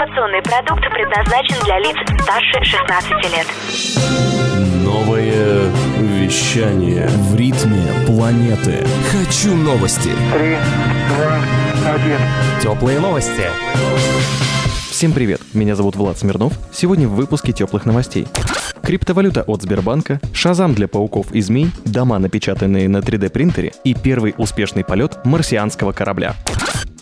Информационный 0.00 0.40
продукт 0.40 0.82
предназначен 0.94 1.62
для 1.62 1.78
лиц 1.78 1.94
старше 2.22 2.64
16 2.64 3.10
лет. 3.34 3.46
Новое 4.82 5.70
вещание. 5.98 7.06
В 7.06 7.36
ритме 7.36 7.84
планеты. 8.06 8.86
Хочу 9.12 9.54
новости. 9.54 10.08
Три, 10.32 10.56
два, 11.06 11.92
один. 11.92 12.18
Теплые 12.62 12.98
новости. 12.98 13.44
Всем 14.88 15.12
привет, 15.12 15.42
меня 15.52 15.76
зовут 15.76 15.96
Влад 15.96 16.16
Смирнов. 16.16 16.54
Сегодня 16.72 17.06
в 17.06 17.14
выпуске 17.14 17.52
теплых 17.52 17.84
новостей. 17.84 18.26
Криптовалюта 18.82 19.42
от 19.42 19.60
Сбербанка, 19.60 20.18
шазам 20.32 20.74
для 20.74 20.88
пауков 20.88 21.30
и 21.32 21.42
змей, 21.42 21.72
дома, 21.84 22.18
напечатанные 22.18 22.88
на 22.88 22.98
3D 22.98 23.28
принтере 23.28 23.74
и 23.84 23.92
первый 23.92 24.34
успешный 24.38 24.82
полет 24.82 25.22
марсианского 25.26 25.92
корабля. 25.92 26.36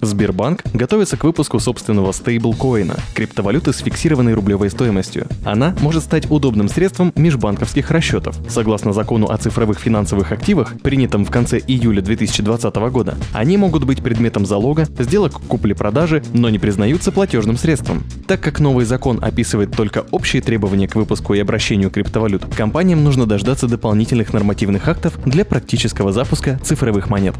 Сбербанк 0.00 0.62
готовится 0.72 1.16
к 1.16 1.24
выпуску 1.24 1.58
собственного 1.58 2.12
стейблкоина– 2.12 2.96
криптовалюты 3.14 3.72
с 3.72 3.78
фиксированной 3.78 4.34
рублевой 4.34 4.70
стоимостью. 4.70 5.26
Она 5.44 5.74
может 5.80 6.04
стать 6.04 6.30
удобным 6.30 6.68
средством 6.68 7.12
межбанковских 7.16 7.90
расчетов. 7.90 8.36
Согласно 8.48 8.92
закону 8.92 9.28
о 9.28 9.36
цифровых 9.36 9.78
финансовых 9.78 10.32
активах, 10.32 10.80
принятом 10.80 11.24
в 11.24 11.30
конце 11.30 11.58
июля 11.58 12.00
2020 12.00 12.74
года, 12.90 13.16
они 13.32 13.56
могут 13.56 13.84
быть 13.84 14.02
предметом 14.02 14.46
залога, 14.46 14.86
сделок 14.98 15.40
купли-продажи, 15.48 16.22
но 16.32 16.48
не 16.48 16.58
признаются 16.58 17.12
платежным 17.12 17.56
средством. 17.56 18.04
Так 18.26 18.40
как 18.40 18.60
новый 18.60 18.84
закон 18.84 19.18
описывает 19.22 19.72
только 19.72 20.04
общие 20.10 20.42
требования 20.42 20.88
к 20.88 20.94
выпуску 20.94 21.34
и 21.34 21.40
обращению 21.40 21.90
криптовалют, 21.90 22.44
компаниям 22.54 23.02
нужно 23.02 23.26
дождаться 23.26 23.66
дополнительных 23.66 24.32
нормативных 24.32 24.86
актов 24.88 25.18
для 25.24 25.44
практического 25.44 26.12
запуска 26.12 26.58
цифровых 26.62 27.10
монет. 27.10 27.34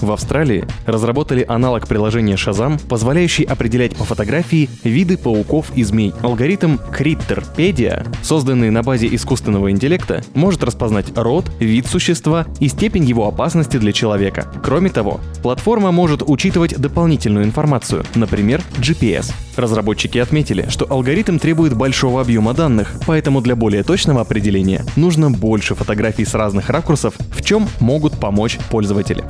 В 0.00 0.12
Австралии 0.12 0.64
разработали 0.86 1.44
аналог 1.46 1.88
приложения 1.88 2.34
Shazam, 2.34 2.80
позволяющий 2.88 3.44
определять 3.44 3.96
по 3.96 4.04
фотографии 4.04 4.68
виды 4.82 5.16
пауков 5.16 5.72
и 5.74 5.84
змей. 5.84 6.12
Алгоритм 6.22 6.76
Critterpedia, 6.92 8.06
созданный 8.22 8.70
на 8.70 8.82
базе 8.82 9.08
искусственного 9.14 9.70
интеллекта, 9.70 10.22
может 10.34 10.62
распознать 10.62 11.16
род, 11.16 11.50
вид 11.58 11.86
существа 11.86 12.46
и 12.60 12.68
степень 12.68 13.04
его 13.04 13.26
опасности 13.26 13.76
для 13.76 13.92
человека. 13.92 14.46
Кроме 14.62 14.90
того, 14.90 15.20
платформа 15.42 15.92
может 15.92 16.22
учитывать 16.26 16.78
дополнительную 16.78 17.44
информацию, 17.44 18.04
например, 18.14 18.62
GPS. 18.78 19.32
Разработчики 19.56 20.18
отметили, 20.18 20.66
что 20.68 20.86
алгоритм 20.90 21.38
требует 21.38 21.76
большого 21.76 22.20
объема 22.20 22.54
данных, 22.54 22.94
поэтому 23.06 23.40
для 23.40 23.56
более 23.56 23.82
точного 23.82 24.20
определения 24.20 24.84
нужно 24.96 25.30
больше 25.30 25.74
фотографий 25.74 26.24
с 26.24 26.34
разных 26.34 26.70
ракурсов, 26.70 27.14
в 27.30 27.44
чем 27.44 27.68
могут 27.80 28.18
помочь 28.18 28.58
пользователи. 28.70 29.24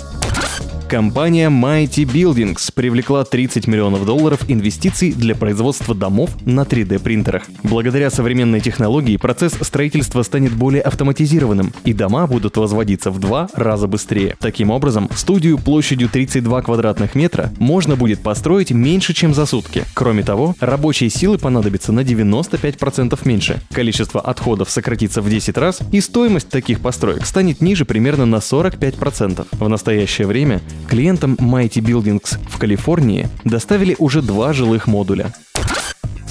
Компания 0.95 1.51
Mighty 1.51 2.05
Buildings 2.05 2.73
привлекла 2.73 3.25
30 3.25 3.67
миллионов 3.67 4.07
долларов 4.07 4.43
инвестиций 4.47 5.11
для 5.11 5.35
производства 5.35 5.93
домов 5.93 6.31
на 6.47 6.61
3D 6.61 7.01
принтерах. 7.01 7.43
Благодаря 7.65 8.11
современной 8.11 8.61
технологии 8.61 9.17
процесс 9.17 9.55
строительства 9.61 10.23
станет 10.23 10.53
более 10.53 10.83
автоматизированным, 10.83 11.73
и 11.85 11.93
дома 11.93 12.29
будут 12.29 12.57
возводиться 12.57 13.11
в 13.11 13.19
два 13.19 13.49
раза 13.55 13.89
быстрее. 13.89 14.37
Таким 14.39 14.71
образом, 14.71 15.11
студию 15.17 15.59
площадью 15.59 16.09
32 16.09 16.63
квадратных 16.63 17.17
метра 17.17 17.53
можно 17.59 17.97
будет 17.97 18.23
построить 18.23 18.71
меньше, 18.71 19.15
чем 19.15 19.35
за 19.35 19.47
сутки. 19.47 19.83
Кроме 19.95 20.23
того, 20.23 20.55
рабочей 20.61 21.09
силы 21.09 21.39
понадобится 21.39 21.91
на 21.91 22.05
95% 22.05 23.19
меньше, 23.25 23.61
количество 23.73 24.21
отходов 24.21 24.71
сократится 24.71 25.23
в 25.23 25.29
10 25.29 25.59
раз, 25.59 25.81
и 25.91 26.01
стоимость 26.01 26.51
таких 26.51 26.79
построек 26.79 27.27
станет 27.27 27.61
ниже 27.61 27.85
примерно 27.85 28.27
на 28.27 28.37
45%. 28.37 29.49
В 29.51 29.69
настоящее 29.69 30.29
время 30.29 30.61
Клиентам 30.89 31.35
Mighty 31.35 31.81
Buildings 31.81 32.39
в 32.49 32.59
Калифорнии 32.59 33.29
доставили 33.45 33.97
уже 33.99 34.23
два 34.23 34.53
жилых 34.53 34.87
модуля 34.87 35.33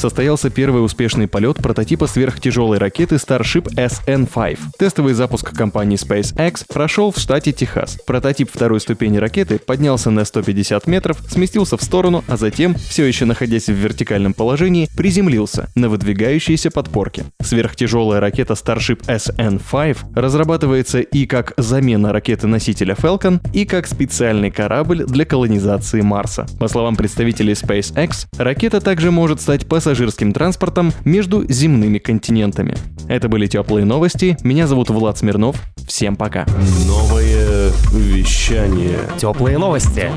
состоялся 0.03 0.49
первый 0.49 0.83
успешный 0.83 1.29
полет 1.29 1.59
прототипа 1.59 2.07
сверхтяжелой 2.07 2.77
ракеты 2.77 3.15
Starship 3.15 3.73
SN-5. 3.75 4.59
Тестовый 4.77 5.13
запуск 5.13 5.55
компании 5.55 5.97
SpaceX 5.97 6.65
прошел 6.67 7.13
в 7.13 7.17
штате 7.17 7.53
Техас. 7.53 7.97
Прототип 8.05 8.49
второй 8.53 8.81
ступени 8.81 9.15
ракеты 9.15 9.59
поднялся 9.59 10.09
на 10.09 10.25
150 10.25 10.87
метров, 10.87 11.19
сместился 11.29 11.77
в 11.77 11.83
сторону, 11.83 12.21
а 12.27 12.35
затем, 12.35 12.75
все 12.75 13.05
еще 13.05 13.23
находясь 13.23 13.67
в 13.67 13.71
вертикальном 13.71 14.33
положении, 14.33 14.89
приземлился 14.97 15.69
на 15.73 15.87
выдвигающиеся 15.87 16.69
подпорки. 16.69 17.23
Сверхтяжелая 17.41 18.19
ракета 18.19 18.55
Starship 18.55 19.05
SN-5 19.05 20.19
разрабатывается 20.19 20.99
и 20.99 21.25
как 21.25 21.53
замена 21.55 22.11
ракеты-носителя 22.11 22.95
Falcon, 22.95 23.39
и 23.53 23.63
как 23.63 23.87
специальный 23.87 24.51
корабль 24.51 25.05
для 25.05 25.23
колонизации 25.23 26.01
Марса. 26.01 26.45
По 26.59 26.67
словам 26.67 26.97
представителей 26.97 27.53
SpaceX, 27.53 28.25
ракета 28.37 28.81
также 28.81 29.09
может 29.09 29.39
стать 29.39 29.65
пассажиром 29.65 29.92
пассажирским 29.93 30.33
транспортом 30.33 30.91
между 31.05 31.45
земными 31.47 31.99
континентами. 31.99 32.75
Это 33.07 33.29
были 33.29 33.45
теплые 33.45 33.85
новости. 33.85 34.35
Меня 34.41 34.65
зовут 34.65 34.89
Влад 34.89 35.19
Смирнов. 35.19 35.55
Всем 35.87 36.15
пока. 36.15 36.47
Новое 36.87 37.71
вещание. 37.91 39.01
Теплые 39.19 39.59
новости. 39.59 40.09